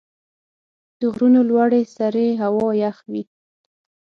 [0.99, 3.23] د غرونو لوړې سرې هوا یخ وي.